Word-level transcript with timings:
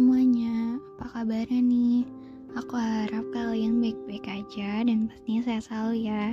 semuanya, 0.00 0.80
apa 0.96 1.12
kabarnya 1.12 1.60
nih? 1.60 2.08
Aku 2.56 2.72
harap 2.72 3.20
kalian 3.36 3.84
baik-baik 3.84 4.24
aja 4.32 4.80
dan 4.80 5.12
pastinya 5.12 5.44
saya 5.44 5.60
selalu 5.60 6.08
ya. 6.08 6.32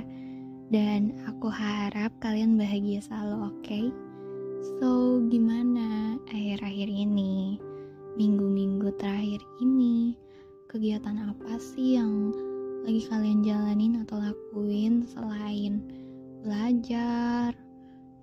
Dan 0.72 1.12
aku 1.28 1.52
harap 1.52 2.08
kalian 2.24 2.56
bahagia 2.56 3.04
selalu, 3.04 3.52
oke? 3.52 3.60
Okay? 3.60 3.92
So, 4.80 5.20
gimana 5.28 6.16
akhir-akhir 6.32 6.88
ini? 6.88 7.60
Minggu-minggu 8.16 8.88
terakhir 8.96 9.44
ini, 9.60 10.16
kegiatan 10.72 11.28
apa 11.28 11.60
sih 11.60 12.00
yang 12.00 12.32
lagi 12.88 13.04
kalian 13.04 13.44
jalanin 13.44 14.00
atau 14.00 14.16
lakuin 14.16 15.04
selain 15.12 15.84
belajar, 16.40 17.52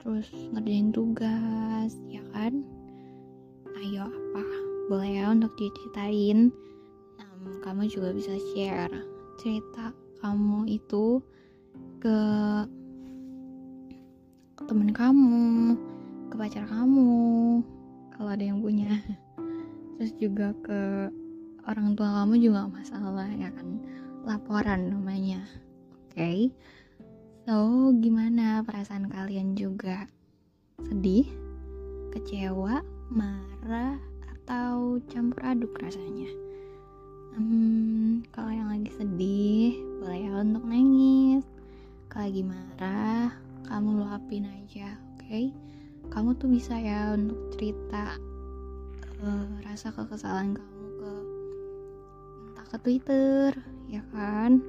terus 0.01 0.25
ngerjain 0.57 0.89
tugas, 0.89 1.93
ya 2.09 2.25
kan? 2.33 2.65
Ayo 3.77 4.09
apa? 4.09 4.74
Boleh 4.85 5.17
ya 5.17 5.33
untuk 5.33 5.53
diceritain. 5.57 6.53
Um, 7.17 7.61
kamu 7.65 7.89
juga 7.89 8.13
bisa 8.13 8.37
share 8.53 8.93
cerita 9.41 9.91
kamu 10.21 10.65
itu 10.69 11.21
ke, 12.01 12.19
temen 14.65 14.89
kamu, 14.89 15.73
ke 16.29 16.35
pacar 16.37 16.65
kamu, 16.65 17.61
kalau 18.13 18.29
ada 18.31 18.45
yang 18.45 18.61
punya. 18.61 18.89
Terus 19.97 20.11
juga 20.17 20.51
ke 20.65 21.09
orang 21.65 21.93
tua 21.97 22.23
kamu 22.23 22.41
juga 22.41 22.69
masalah 22.69 23.29
ya 23.33 23.49
kan. 23.53 23.81
Laporan 24.25 24.89
namanya. 24.89 25.45
Oke. 26.09 26.17
Okay? 26.17 26.39
So, 27.45 27.93
gimana 28.01 28.65
perasaan 28.65 29.05
kalian 29.05 29.53
juga? 29.53 30.09
Sedih? 30.81 31.29
Kecewa? 32.09 32.81
Marah? 33.13 34.14
Atau 34.45 35.01
campur 35.09 35.41
aduk 35.41 35.73
rasanya? 35.81 36.29
Hmm, 37.33 38.21
kalau 38.29 38.53
yang 38.53 38.69
lagi 38.69 38.93
sedih, 38.93 39.73
boleh 39.97 40.21
ya 40.21 40.37
untuk 40.37 40.69
nangis. 40.69 41.41
Kalau 42.13 42.29
lagi 42.29 42.45
marah, 42.45 43.33
kamu 43.65 44.05
luapin 44.05 44.45
aja, 44.45 45.01
oke? 45.17 45.25
Okay? 45.25 45.49
Kamu 46.13 46.37
tuh 46.37 46.53
bisa 46.53 46.77
ya 46.77 47.17
untuk 47.17 47.57
cerita 47.57 48.21
uh, 49.25 49.49
rasa 49.65 49.89
kekesalan 49.89 50.53
kamu 50.53 50.85
ke 50.93 51.13
entah 52.53 52.67
ke 52.69 52.77
Twitter, 52.85 53.49
ya 53.89 54.05
kan? 54.13 54.61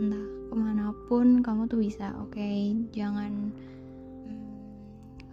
Entah 0.00 0.24
ke 0.48 0.54
mana 0.56 0.96
pun 1.12 1.44
kamu 1.44 1.68
tuh 1.68 1.84
bisa, 1.84 2.16
oke? 2.24 2.40
Okay? 2.40 2.72
Jangan 2.96 3.52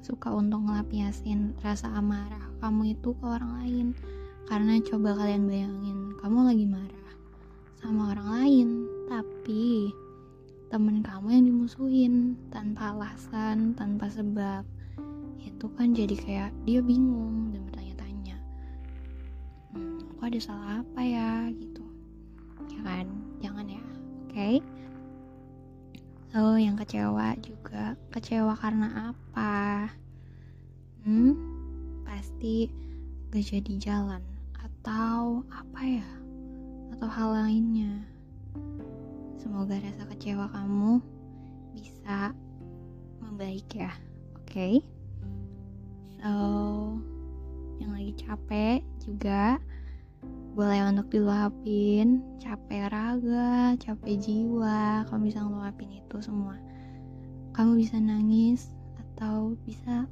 suka 0.07 0.31
untuk 0.31 0.63
ngelapiasin 0.63 1.59
rasa 1.59 1.91
amarah 1.91 2.47
kamu 2.63 2.95
itu 2.95 3.11
ke 3.19 3.25
orang 3.27 3.51
lain 3.59 3.87
karena 4.47 4.79
coba 4.79 5.11
kalian 5.19 5.43
bayangin, 5.43 6.15
kamu 6.23 6.47
lagi 6.47 6.63
marah 6.63 7.11
sama 7.83 8.15
orang 8.15 8.29
lain, 8.31 8.67
tapi 9.11 9.91
temen 10.71 11.03
kamu 11.03 11.27
yang 11.35 11.45
dimusuhin 11.51 12.39
tanpa 12.47 12.95
alasan, 12.95 13.75
tanpa 13.75 14.07
sebab. 14.07 14.63
Itu 15.43 15.67
kan 15.75 15.91
jadi 15.91 16.15
kayak 16.15 16.51
dia 16.63 16.79
bingung 16.79 17.51
dan 17.51 17.67
bertanya-tanya. 17.67 18.37
Hmm, 19.75 19.99
aku 20.15 20.21
ada 20.31 20.39
salah 20.39 20.79
apa 20.79 21.01
ya 21.03 21.51
gitu. 21.51 21.83
Ya 22.71 22.79
kan? 22.87 23.05
Jangan 23.43 23.67
ya. 23.67 23.83
Oke. 23.83 24.31
Okay? 24.31 24.55
So, 26.37 26.53
yang 26.53 26.77
kecewa 26.77 27.33
juga. 27.41 27.97
Kecewa 28.13 28.53
karena 28.61 29.09
apa? 29.09 29.89
Hmm, 31.01 31.33
pasti 32.05 32.69
gak 33.33 33.41
jadi 33.41 33.73
jalan 33.81 34.21
atau 34.53 35.41
apa 35.49 35.81
ya? 35.81 36.05
Atau 36.93 37.09
hal 37.09 37.41
lainnya. 37.41 38.05
Semoga 39.41 39.81
rasa 39.81 40.05
kecewa 40.13 40.45
kamu 40.53 41.01
bisa 41.73 42.37
membaik 43.17 43.65
ya. 43.73 43.89
Oke? 44.37 44.45
Okay? 44.45 44.75
so 46.21 46.37
yang 47.81 47.97
lagi 47.97 48.13
capek 48.13 48.85
juga 49.01 49.57
boleh 50.57 50.89
untuk 50.89 51.13
diluapin. 51.13 52.25
Capek 52.41 52.89
raga 52.89 53.77
capek 53.77 54.17
jiwa 54.17 55.05
kamu 55.05 55.29
bisa 55.29 55.45
ngeluapin 55.45 55.93
itu 55.93 56.17
semua. 56.17 56.57
Kamu 57.53 57.77
bisa 57.77 58.01
nangis 58.01 58.73
atau 58.97 59.53
bisa 59.61 60.09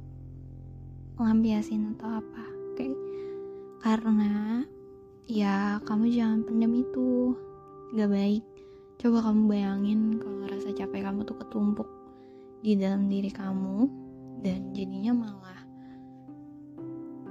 lampiasin 1.18 1.98
atau 1.98 2.22
apa 2.22 2.44
oke? 2.46 2.78
Okay? 2.78 2.92
karena 3.82 4.62
ya 5.26 5.82
kamu 5.82 6.14
jangan 6.14 6.46
pendam 6.46 6.78
itu. 6.78 7.34
Gak 7.98 8.10
baik. 8.10 8.46
Coba 9.02 9.26
kamu 9.26 9.50
bayangin 9.50 10.22
kalau 10.22 10.46
rasa 10.46 10.70
capek 10.70 11.10
kamu 11.10 11.26
tuh 11.26 11.42
ketumpuk 11.42 11.90
di 12.62 12.78
dalam 12.78 13.10
diri 13.10 13.34
kamu 13.34 13.90
dan 14.46 14.70
jadinya 14.70 15.10
malah 15.26 15.65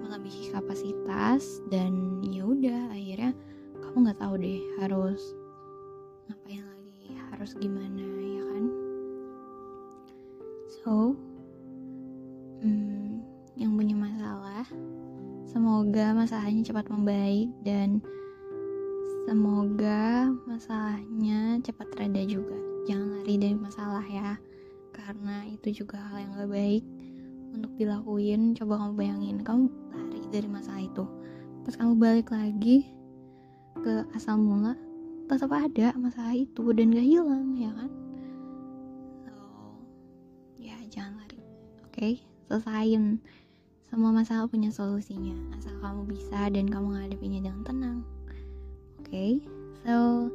melebihi 0.06 0.54
kapasitas 0.54 1.66
dan 1.74 2.22
ya 2.22 2.46
udah 2.46 2.94
akhirnya 2.94 3.34
kamu 3.82 3.98
nggak 4.06 4.20
tahu 4.22 4.34
deh 4.38 4.62
harus 4.78 5.22
ngapain 6.30 6.62
lagi 6.62 7.06
harus 7.34 7.52
gimana 7.58 8.06
ya 8.22 8.44
kan 8.46 8.66
so 10.70 11.18
hmm, 12.62 13.26
yang 13.58 13.74
punya 13.74 13.98
masalah 13.98 14.64
Semoga 15.56 16.12
masalahnya 16.12 16.68
cepat 16.68 16.92
membaik 16.92 17.48
dan 17.64 18.04
semoga 19.24 20.28
masalahnya 20.44 21.64
cepat 21.64 21.96
reda 21.96 22.28
juga. 22.28 22.60
Jangan 22.84 23.24
lari 23.24 23.40
dari 23.40 23.56
masalah 23.56 24.04
ya, 24.04 24.36
karena 24.92 25.48
itu 25.48 25.80
juga 25.80 26.12
hal 26.12 26.28
yang 26.28 26.36
gak 26.36 26.52
baik 26.52 26.84
untuk 27.56 27.72
dilakuin. 27.80 28.54
Coba 28.54 28.80
kamu 28.84 28.94
bayangin, 29.00 29.38
kamu 29.42 29.72
lari 29.92 30.22
dari 30.30 30.48
masalah 30.52 30.84
itu. 30.84 31.04
Pas 31.64 31.76
kamu 31.80 31.94
balik 31.98 32.30
lagi 32.30 32.86
ke 33.80 34.06
asal 34.14 34.38
mula, 34.38 34.78
tetap 35.26 35.50
ada 35.52 35.96
masalah 35.98 36.36
itu 36.36 36.64
dan 36.76 36.94
gak 36.94 37.08
hilang 37.08 37.58
ya 37.58 37.72
kan? 37.74 37.92
So, 39.26 39.34
ya 40.60 40.78
jangan 40.92 41.24
lari, 41.24 41.42
oke? 41.82 41.92
Okay? 41.96 42.14
Selesain 42.46 43.18
semua 43.90 44.12
masalah 44.12 44.46
punya 44.52 44.70
solusinya, 44.70 45.34
asal 45.56 45.74
kamu 45.80 46.04
bisa 46.12 46.52
dan 46.52 46.68
kamu 46.68 47.00
menghadapinya 47.00 47.40
dengan 47.48 47.64
tenang. 47.64 48.00
Oke, 49.00 49.10
okay? 49.10 49.32
so 49.86 50.28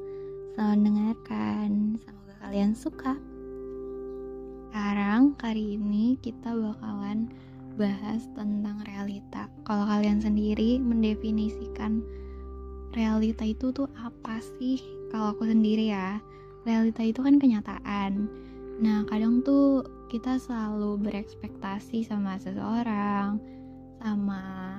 selamat 0.56 0.78
mendengarkan. 0.80 1.70
Semoga 2.02 2.34
kalian 2.40 2.72
suka. 2.72 3.29
Sekarang 4.70 5.34
kali 5.34 5.74
ini 5.74 6.14
kita 6.22 6.54
bakalan 6.54 7.26
bahas 7.74 8.22
tentang 8.38 8.78
realita. 8.86 9.50
Kalau 9.66 9.82
kalian 9.82 10.22
sendiri 10.22 10.78
mendefinisikan 10.78 12.06
realita 12.94 13.42
itu 13.42 13.74
tuh 13.74 13.90
apa 13.98 14.38
sih? 14.38 14.78
Kalau 15.10 15.34
aku 15.34 15.42
sendiri 15.42 15.90
ya, 15.90 16.22
realita 16.62 17.02
itu 17.02 17.18
kan 17.18 17.42
kenyataan. 17.42 18.30
Nah, 18.78 19.02
kadang 19.10 19.42
tuh 19.42 19.82
kita 20.06 20.38
selalu 20.38 21.02
berekspektasi 21.02 22.06
sama 22.06 22.38
seseorang 22.38 23.42
sama 23.98 24.78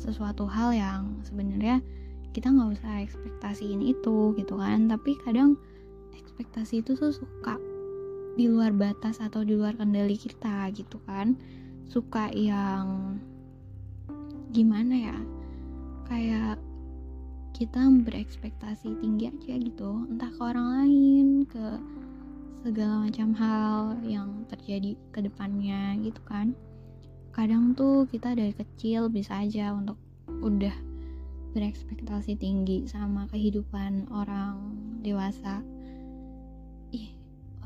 sesuatu 0.00 0.48
hal 0.48 0.72
yang 0.72 1.20
sebenarnya 1.28 1.84
kita 2.32 2.48
nggak 2.48 2.72
usah 2.72 3.04
ekspektasiin 3.04 3.84
itu 3.84 4.32
gitu 4.32 4.56
kan 4.56 4.88
tapi 4.88 5.12
kadang 5.28 5.60
ekspektasi 6.16 6.80
itu 6.80 6.96
tuh 6.96 7.12
suka 7.12 7.60
di 8.40 8.48
luar 8.48 8.72
batas 8.72 9.20
atau 9.20 9.44
di 9.44 9.52
luar 9.52 9.76
kendali 9.76 10.16
kita 10.16 10.72
gitu 10.72 10.96
kan. 11.04 11.36
Suka 11.92 12.32
yang 12.32 13.20
gimana 14.48 14.94
ya? 14.96 15.18
Kayak 16.08 16.56
kita 17.52 17.84
berekspektasi 17.84 18.96
tinggi 19.04 19.28
aja 19.28 19.60
gitu. 19.60 20.08
Entah 20.08 20.32
ke 20.32 20.40
orang 20.40 20.68
lain 20.80 21.26
ke 21.44 21.76
segala 22.64 23.04
macam 23.04 23.36
hal 23.36 24.00
yang 24.08 24.48
terjadi 24.48 24.96
ke 25.12 25.20
depannya 25.20 26.00
gitu 26.00 26.24
kan. 26.24 26.56
Kadang 27.36 27.76
tuh 27.76 28.08
kita 28.08 28.32
dari 28.32 28.56
kecil 28.56 29.12
bisa 29.12 29.44
aja 29.44 29.76
untuk 29.76 30.00
udah 30.40 30.72
berekspektasi 31.52 32.40
tinggi 32.40 32.88
sama 32.88 33.28
kehidupan 33.28 34.08
orang 34.08 34.72
dewasa 35.04 35.60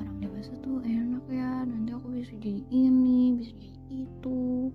orang 0.01 0.17
dewasa 0.19 0.53
tuh 0.63 0.83
enak 0.83 1.25
ya 1.31 1.63
nanti 1.63 1.91
aku 1.95 2.11
bisa 2.11 2.35
jadi 2.43 2.63
ini 2.71 3.39
bisa 3.39 3.55
jadi 3.55 4.09
itu. 4.09 4.71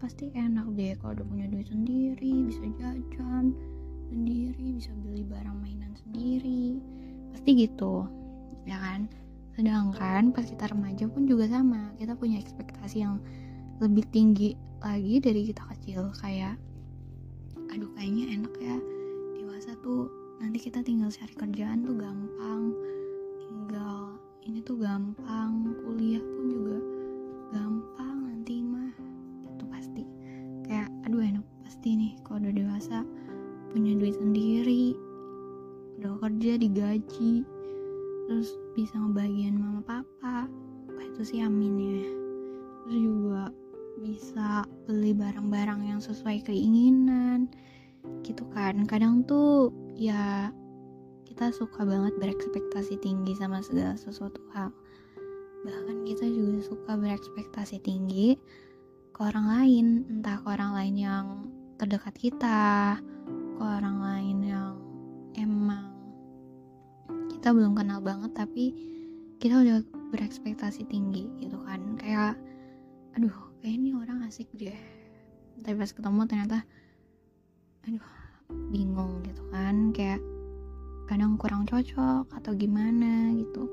Pasti 0.00 0.32
enak 0.32 0.72
deh 0.80 0.96
kalau 0.96 1.20
udah 1.20 1.26
punya 1.28 1.46
duit 1.52 1.68
sendiri 1.68 2.48
bisa 2.48 2.64
jajan 2.80 3.52
sendiri 4.08 4.80
bisa 4.80 4.90
beli 5.04 5.22
barang 5.28 5.56
mainan 5.60 5.92
sendiri. 5.92 6.80
Pasti 7.36 7.50
gitu 7.56 8.08
ya 8.64 8.80
kan? 8.80 9.06
Sedangkan 9.54 10.32
pas 10.32 10.48
kita 10.48 10.72
remaja 10.72 11.04
pun 11.10 11.28
juga 11.28 11.44
sama 11.52 11.92
kita 12.00 12.16
punya 12.16 12.40
ekspektasi 12.40 13.04
yang 13.04 13.20
lebih 13.80 14.08
tinggi 14.08 14.56
lagi 14.80 15.20
dari 15.20 15.52
kita 15.52 15.62
kecil. 15.76 16.08
Kayak 16.16 16.56
aduh 17.70 17.92
kayaknya 17.94 18.40
enak 18.40 18.54
ya 18.58 18.76
dewasa 19.36 19.76
tuh 19.84 20.10
nanti 20.40 20.58
kita 20.58 20.80
tinggal 20.80 21.12
cari 21.12 21.34
kerjaan 21.36 21.84
tuh 21.84 21.94
gampang 21.94 22.72
ini 24.46 24.64
tuh 24.64 24.80
gampang 24.80 25.76
kuliah 25.84 26.22
pun 26.22 26.44
juga 26.48 26.78
gampang 27.52 28.16
nanti 28.30 28.64
mah 28.64 28.92
itu 29.44 29.64
pasti. 29.68 30.02
Kayak 30.64 30.88
aduh 31.04 31.20
enak 31.20 31.44
pasti 31.66 31.96
nih 31.96 32.12
kalau 32.24 32.44
udah 32.44 32.54
dewasa 32.54 33.04
punya 33.70 33.94
duit 33.94 34.18
sendiri 34.18 34.98
udah 36.00 36.16
kerja 36.18 36.58
digaji 36.58 37.44
terus 38.26 38.56
bisa 38.72 38.96
ngebagian 38.96 39.60
mama 39.60 39.84
papa 39.84 40.48
Wah, 40.90 41.04
itu 41.04 41.22
sih 41.22 41.44
amin 41.44 41.76
ya 41.76 42.02
terus 42.82 42.98
juga 43.04 43.52
bisa 44.00 44.64
beli 44.88 45.12
barang-barang 45.12 45.84
yang 45.84 46.00
sesuai 46.00 46.40
keinginan 46.48 47.46
gitu 48.24 48.48
kan. 48.56 48.88
Kadang 48.88 49.22
tuh 49.28 49.70
ya 49.94 50.48
kita 51.30 51.54
suka 51.54 51.86
banget 51.86 52.18
berekspektasi 52.18 52.98
tinggi 52.98 53.38
sama 53.38 53.62
segala 53.62 53.94
sesuatu 53.94 54.42
hal. 54.50 54.74
Bahkan 55.62 56.02
kita 56.02 56.26
juga 56.26 56.58
suka 56.66 56.98
berekspektasi 56.98 57.78
tinggi 57.86 58.34
ke 59.14 59.20
orang 59.22 59.46
lain 59.46 59.86
entah 60.10 60.42
ke 60.42 60.46
orang 60.50 60.74
lain 60.74 60.96
yang 60.98 61.26
terdekat 61.78 62.18
kita 62.18 62.98
ke 63.30 63.62
orang 63.62 64.02
lain 64.02 64.38
yang 64.42 64.74
emang 65.38 65.94
kita 67.30 67.54
belum 67.54 67.78
kenal 67.78 68.02
banget 68.02 68.34
tapi 68.34 68.74
kita 69.38 69.62
udah 69.62 69.86
berekspektasi 70.10 70.82
tinggi 70.90 71.30
gitu 71.38 71.62
kan. 71.62 71.94
Kayak 71.94 72.34
aduh 73.14 73.54
kayak 73.62 73.78
ini 73.78 73.94
orang 73.94 74.26
asik 74.26 74.50
deh. 74.58 74.76
Tapi 75.62 75.78
pas 75.78 75.94
ketemu 75.94 76.26
ternyata 76.26 76.58
aduh 77.86 78.06
bingung 78.74 79.22
gitu 79.22 79.46
kan. 79.54 79.94
Kayak 79.94 80.18
kadang 81.10 81.34
kurang 81.34 81.66
cocok 81.66 82.30
atau 82.30 82.54
gimana 82.54 83.34
gitu. 83.34 83.66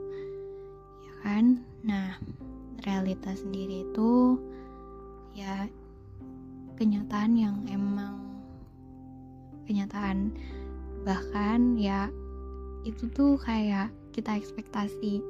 Ya 1.05 1.13
kan? 1.21 1.61
Nah 1.85 2.17
realitas 2.81 3.45
sendiri 3.45 3.85
itu 3.85 4.41
ya 5.37 5.69
kenyataan 6.81 7.37
yang 7.37 7.61
emang 7.69 8.17
kenyataan. 9.69 10.33
Bahkan 11.05 11.77
ya 11.77 12.09
itu 12.89 13.05
tuh 13.13 13.37
kayak 13.37 13.93
kita 14.17 14.33
ekspektasi 14.33 15.21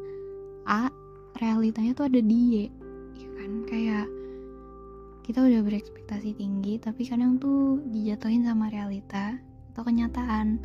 A 0.64 0.88
realitanya 1.44 1.92
tuh 1.92 2.08
ada 2.08 2.24
di 2.24 2.40
Y 2.56 2.56
ya 3.20 3.30
kan? 3.36 3.52
Kayak 3.68 4.08
kita 5.28 5.44
udah 5.44 5.60
berekspektasi 5.60 6.40
tinggi 6.40 6.80
tapi 6.80 7.04
kadang 7.04 7.36
tuh 7.36 7.84
dijatuhin 7.92 8.48
sama 8.48 8.72
realita 8.72 9.36
atau 9.76 9.84
kenyataan 9.84 10.64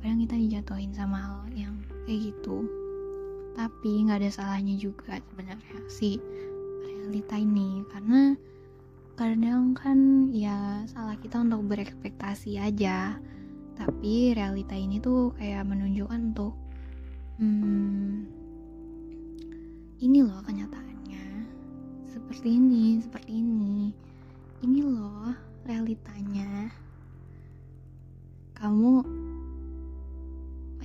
kadang 0.00 0.20
kita 0.24 0.36
dijatuhin 0.38 0.92
sama 0.94 1.18
hal 1.18 1.40
yang 1.54 1.74
kayak 2.06 2.32
gitu 2.32 2.66
tapi 3.58 4.06
nggak 4.06 4.22
ada 4.22 4.30
salahnya 4.30 4.74
juga 4.78 5.18
sebenarnya 5.32 5.76
si 5.90 6.22
realita 6.86 7.34
ini 7.34 7.82
karena 7.90 8.38
kadang 9.18 9.74
kan 9.74 10.30
ya 10.30 10.86
salah 10.86 11.18
kita 11.18 11.42
untuk 11.42 11.66
berekspektasi 11.66 12.62
aja 12.62 13.18
tapi 13.74 14.34
realita 14.34 14.78
ini 14.78 15.02
tuh 15.02 15.34
kayak 15.34 15.66
menunjukkan 15.66 16.20
untuk 16.34 16.54
hmm, 17.42 18.26
ini 19.98 20.18
loh 20.22 20.38
kenyataan 20.46 20.88
seperti 22.28 22.60
ini, 22.60 23.00
seperti 23.00 23.32
ini. 23.40 23.88
Ini 24.60 24.84
loh 24.84 25.32
realitanya. 25.64 26.68
Kamu 28.52 29.00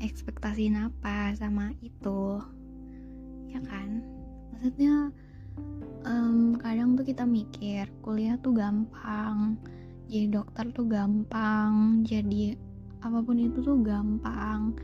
ekspektasiin 0.04 0.76
apa 0.76 1.32
sama 1.40 1.72
itu? 1.80 2.44
Ya 3.48 3.64
kan? 3.64 4.04
Maksudnya 4.52 5.16
um, 6.04 6.60
kadang 6.60 7.00
tuh 7.00 7.08
kita 7.08 7.24
mikir 7.24 7.88
kuliah 8.04 8.36
tuh 8.44 8.52
gampang, 8.52 9.56
jadi 10.12 10.28
dokter 10.28 10.68
tuh 10.76 10.92
gampang, 10.92 12.04
jadi 12.04 12.60
apa 13.00 13.24
pun 13.24 13.40
itu 13.40 13.64
tuh 13.64 13.80
gampang. 13.80 14.76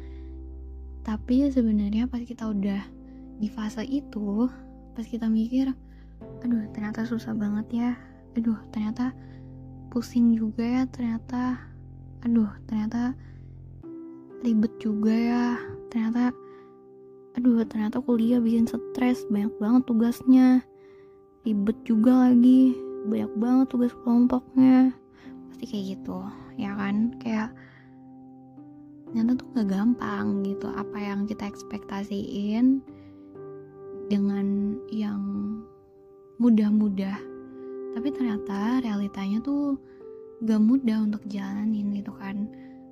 Tapi 1.04 1.44
ya 1.44 1.48
sebenarnya 1.51 2.07
pas 2.07 2.24
kita 2.24 2.48
udah 2.48 2.81
di 3.39 3.51
fase 3.51 3.83
itu, 3.83 4.48
pas 4.95 5.04
kita 5.04 5.27
mikir, 5.27 5.75
aduh 6.44 6.63
ternyata 6.71 7.04
susah 7.04 7.36
banget 7.36 7.68
ya 7.71 7.92
aduh 8.38 8.60
ternyata 8.71 9.12
pusing 9.89 10.36
juga 10.38 10.63
ya 10.63 10.83
ternyata 10.88 11.57
aduh 12.24 12.51
ternyata 12.69 13.16
ribet 14.44 14.74
juga 14.80 15.13
ya. 15.13 15.45
Ternyata 15.91 16.31
aduh 17.38 17.63
ternyata 17.68 18.00
kuliah 18.03 18.39
bikin 18.39 18.68
stres. 18.68 19.27
Banyak 19.27 19.53
banget 19.59 19.81
tugasnya. 19.88 20.47
Ribet 21.44 21.77
juga 21.83 22.30
lagi. 22.30 22.75
Banyak 23.07 23.33
banget 23.39 23.68
tugas 23.71 23.94
kelompoknya. 24.03 24.95
Pasti 25.51 25.63
kayak 25.68 25.86
gitu 25.97 26.18
ya 26.59 26.75
kan? 26.75 27.15
Kayak 27.19 27.51
ternyata 29.09 29.41
tuh 29.41 29.47
gak 29.57 29.69
gampang 29.71 30.45
gitu. 30.45 30.68
Apa 30.69 30.97
yang 31.00 31.25
kita 31.25 31.50
ekspektasiin 31.50 32.83
dengan 34.09 34.77
yang 34.94 35.21
mudah-mudah. 36.38 37.18
Tapi 37.97 38.07
ternyata 38.13 38.85
realitanya 38.85 39.42
tuh 39.42 39.75
gak 40.45 40.62
mudah 40.62 41.03
untuk 41.03 41.19
jalanin 41.27 41.92
gitu 41.92 42.15
kan 42.15 42.47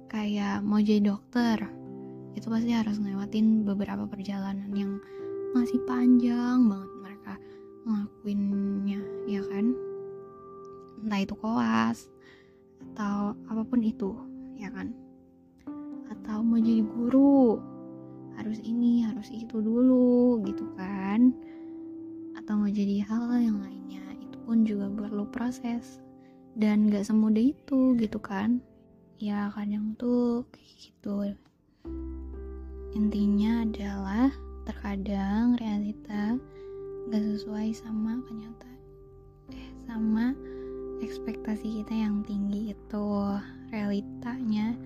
kayak 0.08 0.64
mau 0.64 0.80
jadi 0.80 1.04
dokter 1.04 1.60
itu 2.38 2.48
pasti 2.48 2.72
harus 2.72 3.02
ngelewatin 3.02 3.66
beberapa 3.66 4.06
perjalanan 4.06 4.70
yang 4.72 5.02
masih 5.58 5.82
panjang 5.90 6.70
banget 6.70 6.92
mereka 7.02 7.34
ngelakuinnya 7.84 9.02
ya 9.26 9.42
kan? 9.50 9.74
Entah 11.04 11.20
itu 11.24 11.36
koas 11.36 12.08
atau 12.94 13.34
apa 13.50 13.62
pun 13.66 13.82
itu 13.82 14.14
ya 14.56 14.70
kan? 14.70 14.94
Atau 16.14 16.46
mau 16.46 16.62
jadi 16.62 16.86
guru 16.86 17.58
harus 18.38 18.62
ini 18.62 19.02
harus 19.02 19.34
itu 19.34 19.58
dulu 19.58 20.40
gitu 20.46 20.70
kan? 20.78 21.34
Atau 22.38 22.54
mau 22.54 22.70
jadi 22.70 23.02
hal 23.02 23.34
yang 23.42 23.58
lainnya 23.60 24.06
itu 24.22 24.38
pun 24.46 24.62
juga 24.62 24.88
perlu 24.94 25.26
proses. 25.34 26.00
Dan 26.58 26.90
gak 26.90 27.06
semudah 27.06 27.54
itu 27.54 27.94
gitu 27.98 28.18
kan 28.18 28.62
ya 29.18 29.50
kadang 29.50 29.98
tuh 29.98 30.46
kayak 30.54 30.74
gitu. 30.78 31.34
Intinya 32.94 33.66
adalah 33.66 34.30
terkadang 34.70 35.58
realita 35.58 36.38
gak 37.10 37.24
sesuai 37.24 37.74
sama 37.74 38.22
kenyataan 38.30 38.80
eh 39.56 39.70
sama 39.90 40.38
ekspektasi 41.02 41.82
kita 41.82 41.94
yang 41.98 42.22
tinggi 42.30 42.78
itu. 42.78 43.10
Realitanya 43.74 44.78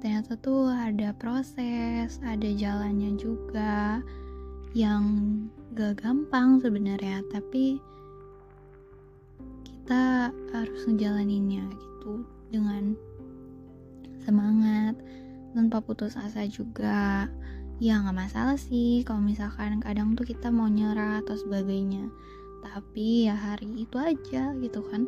ternyata 0.00 0.36
tuh 0.40 0.72
ada 0.72 1.12
proses 1.16 2.16
ada 2.24 2.50
jalannya 2.56 3.16
juga 3.20 4.00
yang 4.72 5.04
gak 5.76 6.00
gampang 6.00 6.56
sebenarnya 6.64 7.20
tapi 7.28 7.76
kita 9.68 10.32
harus 10.56 10.80
ngejalaninnya 10.88 11.68
gitu 11.68 12.24
dengan 12.48 12.96
semangat 14.24 14.96
tanpa 15.54 15.78
putus 15.84 16.18
asa 16.18 16.48
juga. 16.50 17.30
Ya 17.78 18.00
nggak 18.00 18.16
masalah 18.16 18.56
sih 18.58 19.04
kalau 19.06 19.22
misalkan 19.22 19.82
kadang 19.82 20.16
tuh 20.16 20.26
kita 20.26 20.50
mau 20.50 20.66
nyerah 20.66 21.22
atau 21.22 21.36
sebagainya. 21.38 22.10
Tapi 22.64 23.28
ya 23.28 23.36
hari 23.36 23.86
itu 23.86 23.96
aja 24.00 24.56
gitu 24.58 24.80
kan. 24.88 25.04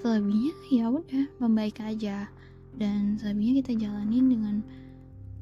Selebihnya 0.00 0.54
ya 0.70 0.86
udah 0.88 1.26
membaik 1.42 1.82
aja. 1.82 2.30
Dan 2.74 3.18
selebihnya 3.18 3.62
kita 3.64 3.72
jalanin 3.88 4.26
dengan 4.30 4.56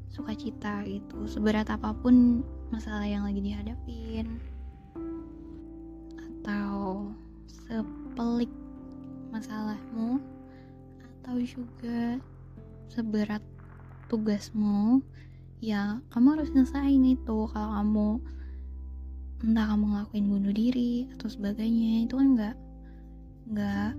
sukacita 0.09 0.85
gitu. 0.85 1.25
Seberat 1.25 1.69
apa 1.69 1.93
pun 1.93 2.41
masalah 2.71 3.05
yang 3.05 3.27
lagi 3.27 3.43
dihadapin. 3.43 4.39
Atau 6.17 7.11
sepelik 7.45 8.51
masalahmu. 9.29 10.23
Atau 11.21 11.39
juga 11.43 12.17
seberat 12.93 13.41
tugasmu 14.07 15.01
ya 15.57 15.97
kamu 16.13 16.37
harus 16.37 16.53
nyelesain 16.53 17.01
itu. 17.01 17.37
Kalau 17.49 17.69
kamu 17.81 18.07
entah 19.43 19.65
kamu 19.73 19.83
ngelakuin 19.91 20.25
bunuh 20.29 20.53
diri 20.53 21.09
atau 21.17 21.27
sebagainya 21.27 22.05
itu 22.05 22.13
kan 22.15 22.27
nggak 22.37 22.55
nggak 23.49 23.91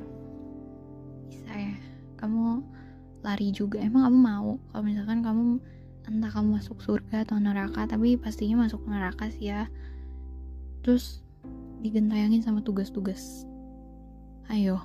bisa 1.29 1.53
ya. 1.53 1.77
Kamu 2.21 2.63
lari 3.27 3.51
juga. 3.51 3.83
Emang 3.83 4.07
kamu 4.07 4.19
mau? 4.23 4.51
Kalau 4.71 4.85
misalkan 4.87 5.21
kamu 5.27 5.59
entah 6.05 6.31
kamu 6.31 6.61
masuk 6.61 6.79
surga 6.85 7.25
atau 7.25 7.41
neraka 7.41 7.89
tapi 7.89 8.21
pastinya 8.21 8.65
masuk 8.69 8.85
neraka 8.87 9.33
sih 9.35 9.51
ya. 9.51 9.67
Terus 10.85 11.25
digentayangin 11.81 12.45
sama 12.45 12.61
tugas-tugas. 12.61 13.49
Ayo 14.53 14.79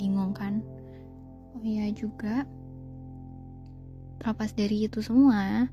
bingung 0.00 0.32
kan? 0.32 0.64
Oh 1.52 1.60
iya 1.60 1.92
juga 1.92 2.48
terlepas 4.22 4.54
dari 4.54 4.86
itu 4.86 5.02
semua 5.02 5.66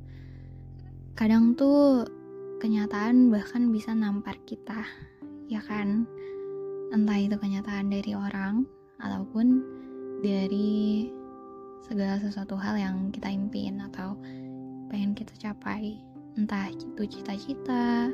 kadang 1.13 1.53
tuh 1.53 2.10
kenyataan 2.58 3.29
bahkan 3.29 3.70
bisa 3.70 3.94
nampar 3.94 4.41
kita 4.50 4.82
ya 5.46 5.62
kan? 5.62 6.10
Entah 6.89 7.22
itu 7.22 7.38
kenyataan 7.38 7.94
dari 7.94 8.18
orang 8.18 8.65
ataupun 8.98 9.62
dari 10.25 11.13
segala 11.86 12.18
sesuatu 12.18 12.58
hal 12.58 12.74
yang 12.82 12.96
kita 13.13 13.29
impiin 13.29 13.77
atau 13.94 14.18
pengen 14.89 15.13
kita 15.13 15.38
capai. 15.38 16.01
Entah 16.34 16.74
itu 16.74 17.06
cita-cita 17.06 18.10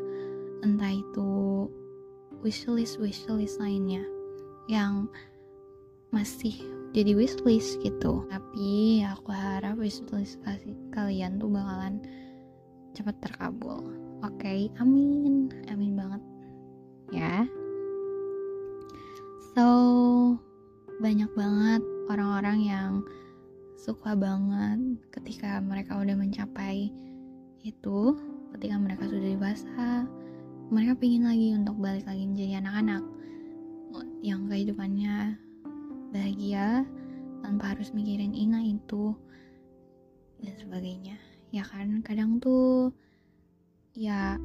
entah 0.66 0.92
itu 0.92 1.32
wishlist 2.44 3.00
wishlist 3.00 3.62
lainnya 3.62 4.04
yang 4.68 5.08
masih 6.12 6.75
jadi 6.96 7.12
wishlist 7.12 7.84
gitu. 7.84 8.24
Tapi 8.32 9.04
aku 9.04 9.36
harap 9.36 9.76
wishlist 9.76 10.40
kalian 10.96 11.36
tuh 11.36 11.52
bakalan 11.52 12.00
cepat 12.96 13.20
terkabul. 13.20 13.84
Oke 14.24 14.40
okay, 14.40 14.60
amin. 14.80 15.52
Amin 15.68 16.00
banget. 16.00 16.24
Ya. 17.12 17.44
So 19.52 19.68
banyak 21.04 21.28
banget 21.36 21.84
orang-orang 22.08 22.60
yang 22.64 22.92
suka 23.76 24.16
banget 24.16 24.80
ketika 25.12 25.60
mereka 25.60 26.00
udah 26.00 26.16
mencapai 26.16 26.96
itu 27.68 28.00
ketika 28.56 28.76
mereka 28.80 29.04
sudah 29.12 29.36
dewasa. 29.36 30.08
Mereka 30.72 30.98
pingin 30.98 31.28
lagi 31.28 31.54
untuk 31.54 31.78
balik 31.78 32.08
lagi 32.08 32.26
menjadi 32.26 32.64
anak-anak 32.64 33.04
yang 34.26 34.50
kehidupannya 34.50 35.45
bahagia 36.16 36.88
tanpa 37.44 37.76
harus 37.76 37.92
mikirin 37.92 38.32
ina 38.32 38.64
itu 38.64 39.12
dan 40.40 40.56
sebagainya. 40.56 41.20
Ya 41.52 41.68
kan 41.68 42.00
kadang 42.08 42.40
tuh 42.40 42.96
ya 43.92 44.40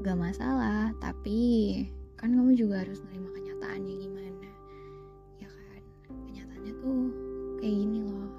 gak 0.00 0.16
masalah 0.16 0.96
tapi 0.96 1.84
kan 2.16 2.32
kamu 2.32 2.56
juga 2.56 2.80
harus 2.80 3.04
nerima 3.04 3.28
kenyataannya 3.36 3.94
gimana. 4.00 4.50
Ya 5.44 5.48
kan 5.52 5.82
kenyataannya 6.08 6.72
tuh 6.80 7.02
kayak 7.60 7.76
gini 7.84 7.98
loh. 8.08 8.32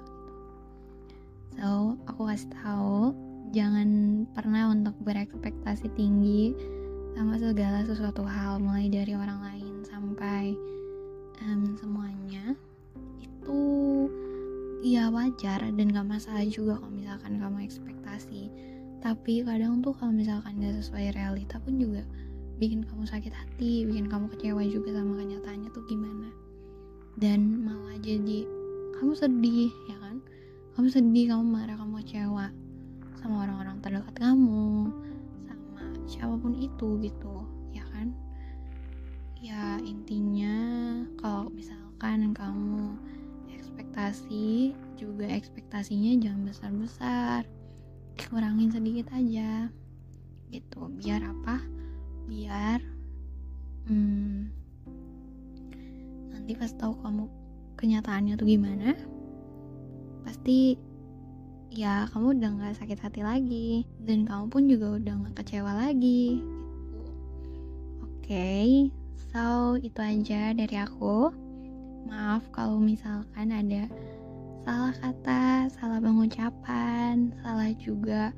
So 1.54 1.94
aku 2.10 2.26
kasih 2.26 2.50
tahu 2.50 3.14
jangan 3.54 3.88
pernah 4.34 4.74
untuk 4.74 4.98
berekspektasi 5.06 5.86
tinggi 5.94 6.50
sama 7.14 7.38
segala 7.38 7.86
sesuatu 7.86 8.26
hal 8.26 8.58
mulai 8.58 8.88
dari 8.90 9.14
orang 9.14 9.38
lain 9.44 9.84
sampai 9.84 10.56
um, 11.42 11.74
semuanya. 11.78 12.54
Itu 13.18 13.60
ya 14.82 15.10
wajar 15.10 15.62
dan 15.62 15.86
gak 15.90 16.06
masalah 16.06 16.46
juga 16.46 16.78
kalau 16.78 16.94
misalkan 16.94 17.38
kamu 17.38 17.66
ekspektasi. 17.66 18.50
Tapi 19.02 19.42
kadang 19.42 19.82
tuh 19.82 19.94
kalau 19.98 20.14
misalkan 20.14 20.62
gak 20.62 20.78
sesuai 20.78 21.14
realita 21.14 21.58
pun 21.62 21.78
juga 21.78 22.06
bikin 22.62 22.86
kamu 22.86 23.02
sakit 23.10 23.34
hati 23.34 23.82
bikin 23.90 24.06
kamu 24.06 24.30
kecewa 24.30 24.62
juga 24.62 24.94
sama 24.94 25.18
kenyataannya 25.18 25.70
tuh 25.74 25.84
gimana. 25.90 26.30
Dan 27.18 27.66
malah 27.66 27.98
jadi 27.98 28.46
kamu 28.98 29.12
sedih 29.18 29.70
ya 29.90 29.96
kan? 29.98 30.22
Kamu 30.78 30.88
sedih 30.88 31.34
kamu 31.34 31.44
marah 31.44 31.76
kamu 31.76 32.00
kecewa 32.06 32.46
sama 33.22 33.46
orang-orang 33.46 33.78
terdekat 33.78 34.14
kamu 34.18 34.90
sama 35.46 35.82
siapa 36.10 36.34
pun 36.42 36.58
itu 36.58 36.98
gitu 36.98 37.46
ya 39.42 39.82
intinya 39.82 40.54
kalau 41.18 41.50
misalkan 41.50 42.30
kamu 42.30 42.94
ekspektasi 43.50 44.70
juga 44.94 45.26
ekspektasinya 45.26 46.14
jangan 46.22 46.46
besar-besar. 46.46 47.42
Kurangin 48.30 48.70
sedikit 48.70 49.10
aja 49.10 49.66
gitu. 50.54 50.86
Biar 50.94 51.26
apa? 51.26 51.58
Biar 52.30 52.78
hmm, 53.90 54.46
nanti 56.30 56.54
pas 56.54 56.70
tahu 56.78 56.94
kamu 57.02 57.26
kenyataannya 57.74 58.38
tuh 58.38 58.46
gimana 58.46 58.94
pasti 60.22 60.78
ya 61.74 62.06
kamu 62.14 62.38
udah 62.38 62.50
nggak 62.62 62.78
sakit 62.78 62.98
hati 63.02 63.26
lagi. 63.26 63.82
Dan 63.98 64.22
kamu 64.22 64.54
pun 64.54 64.70
juga 64.70 65.02
udah 65.02 65.12
nggak 65.18 65.34
kecewa 65.42 65.74
lagi 65.74 66.38
gitu. 66.94 67.10
Oke. 68.06 68.22
okay, 68.22 69.01
so 69.32 69.76
itu 69.80 70.00
aja 70.00 70.52
dari 70.56 70.76
aku 70.76 71.32
Maaf 72.12 72.42
kalau 72.50 72.82
misalkan 72.82 73.54
ada 73.54 73.86
salah 74.66 74.94
kata, 74.98 75.70
salah 75.70 76.02
pengucapan, 76.02 77.30
salah 77.42 77.70
juga 77.78 78.34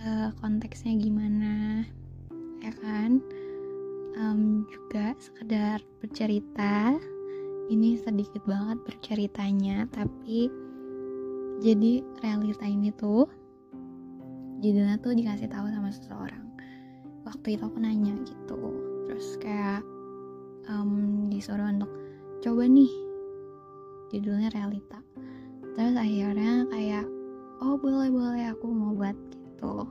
uh, 0.00 0.32
konteksnya 0.40 0.96
gimana, 0.96 1.84
ya 2.64 2.72
kan? 2.80 3.20
Um, 4.16 4.64
juga 4.68 5.12
sekedar 5.20 5.84
bercerita. 6.00 6.96
Ini 7.70 8.00
sedikit 8.02 8.42
banget 8.48 8.82
berceritanya, 8.82 9.86
tapi 9.94 10.50
jadi 11.62 12.02
realita 12.24 12.66
ini 12.66 12.90
tuh 12.96 13.28
jadinya 14.64 14.98
tuh 14.98 15.14
dikasih 15.14 15.46
tahu 15.46 15.68
sama 15.70 15.92
seseorang. 15.92 16.48
Waktu 17.22 17.54
itu 17.54 17.62
aku 17.62 17.78
nanya 17.78 18.16
gitu, 18.26 18.89
terus 19.20 19.36
kayak 19.36 19.84
um, 20.72 21.28
disuruh 21.28 21.68
untuk 21.68 21.92
coba 22.40 22.64
nih 22.64 22.88
judulnya 24.16 24.48
realita. 24.48 24.96
Terus 25.76 25.92
akhirnya 25.92 26.64
kayak 26.72 27.04
oh 27.60 27.76
boleh 27.76 28.08
boleh 28.08 28.48
aku 28.48 28.64
mau 28.72 28.96
buat 28.96 29.12
gitu. 29.28 29.84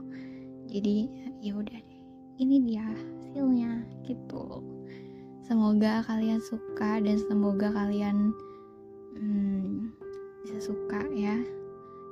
Jadi 0.66 1.06
ya 1.46 1.54
udah 1.54 1.78
deh 1.78 2.02
ini 2.42 2.58
dia 2.66 2.82
hasilnya 2.82 3.86
gitu. 4.02 4.66
Semoga 5.46 6.02
kalian 6.10 6.42
suka 6.42 6.98
dan 6.98 7.14
semoga 7.30 7.70
kalian 7.70 8.34
hmm, 9.14 9.94
bisa 10.42 10.74
suka 10.74 11.06
ya. 11.14 11.38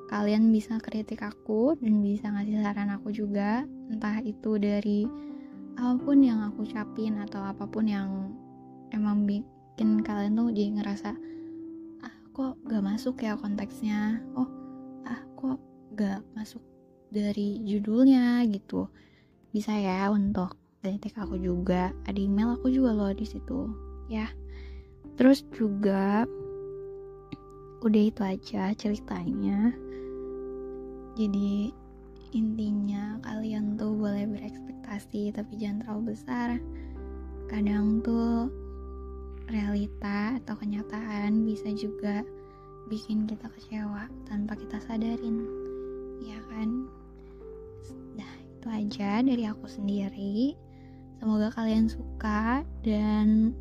Kalian 0.06 0.54
bisa 0.54 0.78
kritik 0.78 1.26
aku 1.26 1.75
dan 1.82 1.98
bisa 1.98 2.30
ngasih 2.30 2.62
saran 2.62 2.94
aku 2.94 3.10
juga 3.10 3.66
entah 3.90 4.22
itu 4.22 4.54
dari 4.54 5.26
apa 5.78 5.94
pun 5.94 6.18
yang 6.18 6.42
aku 6.42 6.66
ucapin 6.66 7.23
atau 7.23 7.38
apa 7.38 7.62
pun 7.70 7.87
yang 7.87 8.35
emang 8.90 9.30
bikin 9.30 10.02
kalian 10.02 10.35
tuh 10.35 10.50
jadi 10.50 10.75
ngerasa 10.75 11.14
ah 12.02 12.14
kok 12.35 12.58
gak 12.66 12.82
masuk 12.82 13.23
ya 13.23 13.38
konteksnya? 13.38 14.18
Oh 14.35 14.50
ah 15.06 15.23
kok 15.38 15.62
gak 15.94 16.26
masuk 16.35 16.58
dari 17.14 17.62
judulnya? 17.62 18.42
Gitu. 18.50 18.90
Bisa 19.54 19.78
ya 19.78 20.11
untuk 20.11 20.58
kritik 20.82 21.14
aku 21.14 21.38
juga 21.38 21.94
ada 22.11 22.18
email 22.18 22.58
aku 22.58 22.75
juga 22.75 22.99
loh 22.99 23.14
di 23.14 23.23
situ 23.23 23.70
ya. 24.11 24.26
Terus 25.14 25.47
juga 25.54 26.26
udah 27.87 28.02
itu 28.02 28.23
aja 28.26 28.75
ceritanya. 28.75 29.70
Jadi 31.14 31.70
intinya 32.32 33.16
kalian 33.25 33.78
tuh 33.80 33.94
boleh 33.94 34.28
berekspektasi 34.28 35.32
tapi 35.32 35.52
jangan 35.56 35.85
terlalu 35.85 36.02
besar. 36.16 36.61
Kadang 37.49 38.04
tuh 38.04 38.52
realita 39.49 40.37
atau 40.37 40.54
kenyataan 40.61 41.49
bisa 41.49 41.73
juga 41.73 42.20
bikin 42.92 43.25
kita 43.25 43.49
kecewa 43.49 44.08
tanpa 44.28 44.56
kita 44.56 44.76
sadarin. 44.85 45.44
Ya 46.20 46.40
kan? 46.52 46.88
Nah 48.16 48.32
itu 48.44 48.66
aja 48.68 49.25
dari 49.25 49.44
aku 49.49 49.64
sendiri. 49.64 50.56
Semoga 51.18 51.50
kalian 51.50 51.90
suka 51.90 52.62
dan 52.85 53.56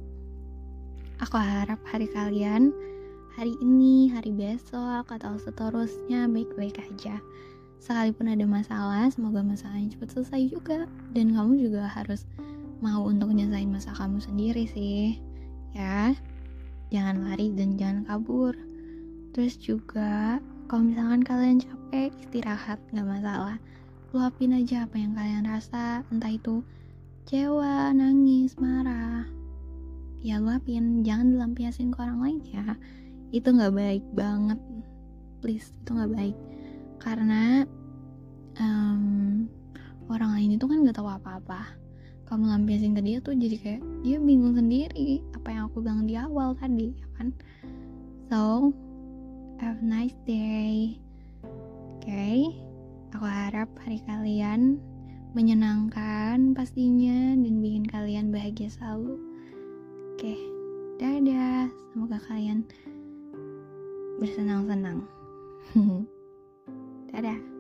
aku 1.18 1.40
harap 1.40 1.82
hari 1.90 2.06
kalian 2.12 2.70
hari 3.38 3.54
ini, 3.62 4.10
hari 4.10 4.34
besok, 4.34 5.06
atau 5.14 5.38
seterusnya 5.38 6.26
baik-baik 6.26 6.82
aja. 6.82 7.22
Sekalipun 7.78 8.34
ada 8.34 8.46
masalah, 8.50 9.06
semoga 9.14 9.46
masalahnya 9.46 9.94
cepat 9.94 10.10
selesai 10.18 10.42
juga. 10.50 10.90
Dan 11.14 11.34
kamu 11.38 11.62
juga 11.62 11.86
harus 11.86 12.26
mau 12.82 13.06
untuk 13.06 13.34
nyelesain 13.34 13.70
masalah 13.70 14.06
kamu 14.06 14.20
sendiri 14.22 14.64
sih 14.70 15.18
ya. 15.74 16.14
Jangan 16.90 17.26
lari 17.26 17.54
dan 17.54 17.78
jangan 17.78 18.06
kabur. 18.06 18.54
Terus 19.34 19.60
juga 19.62 20.42
kalau 20.66 20.84
misalkan 20.90 21.22
kalian 21.22 21.58
capek 21.62 22.12
istirahat 22.26 22.80
nggak 22.92 23.08
masalah. 23.08 23.58
Luapin 24.16 24.56
aja 24.56 24.88
apa 24.88 24.96
yang 24.98 25.14
kalian 25.14 25.46
rasa 25.46 26.02
entah 26.10 26.32
itu 26.32 26.64
kecewa 27.28 27.92
nangis 27.92 28.56
marah. 28.58 29.28
Ya 30.24 30.42
luapin. 30.42 31.06
Jangan 31.06 31.36
dilampiasin 31.36 31.94
ke 31.94 32.02
orang 32.02 32.20
lain 32.24 32.40
ya. 32.50 32.74
Itu 33.30 33.54
nggak 33.54 33.76
baik 33.76 34.04
banget. 34.16 34.60
Please 35.44 35.70
itu 35.84 35.92
nggak 35.94 36.14
baik 36.18 36.38
karena 36.98 37.64
um, 38.58 39.46
orang 40.10 40.38
lain 40.38 40.56
itu 40.58 40.66
kan 40.66 40.84
nggak 40.84 40.98
tahu 40.98 41.10
apa-apa. 41.10 41.78
Kamu 42.28 42.44
lampiasin 42.44 42.92
ke 42.92 43.02
dia 43.04 43.24
tuh 43.24 43.40
jadi 43.40 43.56
kayak 43.56 43.82
dia 44.04 44.20
bingung 44.20 44.52
sendiri 44.52 45.24
apa 45.32 45.48
yang 45.48 45.64
aku 45.72 45.80
bilang 45.80 46.04
di 46.04 46.20
awal 46.20 46.52
tadi 46.60 46.92
ya 46.92 47.08
kan? 47.16 47.32
So 48.28 48.72
have 49.64 49.80
a 49.80 49.88
nice 49.88 50.18
day. 50.28 51.00
Oke 51.98 52.12
okay. 52.12 52.40
aku 53.16 53.24
harap 53.24 53.72
hari 53.80 54.04
kalian 54.04 54.80
menyenangkan 55.32 56.52
pastinya 56.52 57.36
dan 57.36 57.54
bikin 57.64 57.86
kalian 57.88 58.28
bahagia 58.28 58.68
selalu. 58.76 59.16
Oke 60.16 60.36
okay. 60.36 60.40
dadah. 61.00 61.72
Semoga 61.96 62.20
kalian 62.28 62.68
bersenang-senang. 64.20 65.08
Trả. 67.12 67.57